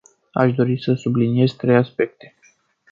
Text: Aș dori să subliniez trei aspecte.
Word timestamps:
Aș 0.31 0.53
dori 0.53 0.81
să 0.81 0.93
subliniez 0.93 1.53
trei 1.53 1.75
aspecte. 1.75 2.35